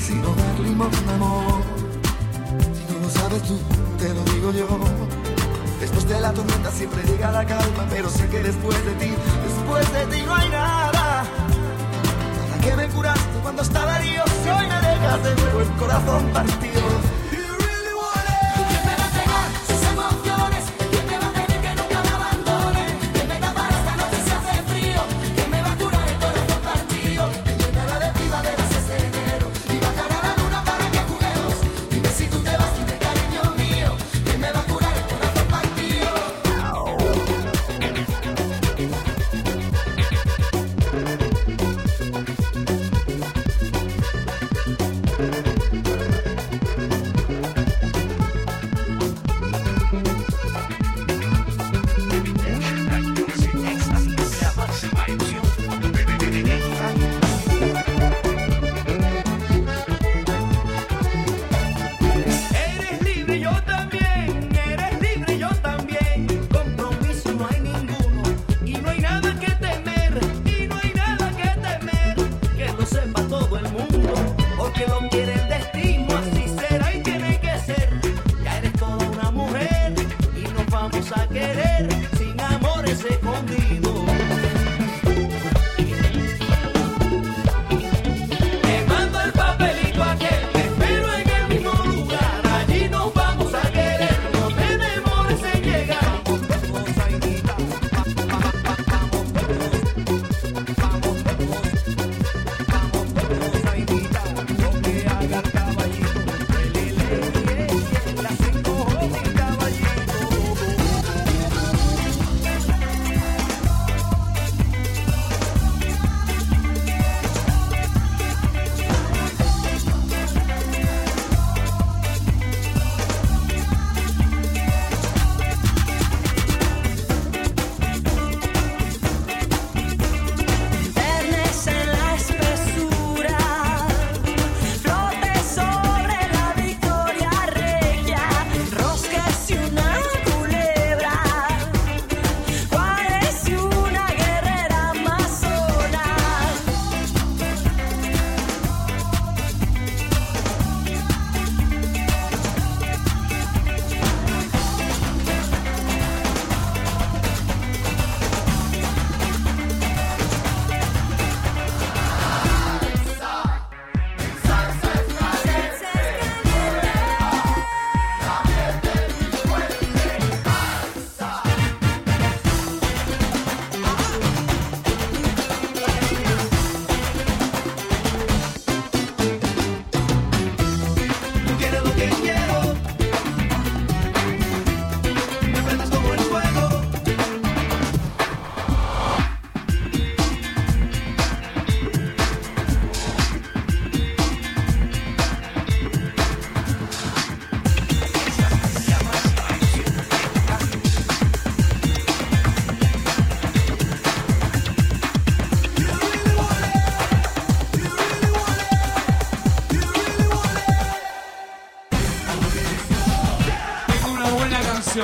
[0.00, 1.62] si no tuvimos un amor.
[2.72, 3.58] Si no lo sabes tú,
[3.98, 4.66] te lo digo yo.
[5.80, 9.12] Después de la tormenta siempre llega la calma, pero sé que después de ti,
[9.44, 11.24] después de ti no hay nada.
[12.50, 16.24] Para que me curaste cuando estaba herido, si hoy me dejas de nuevo el corazón
[16.32, 16.95] partido.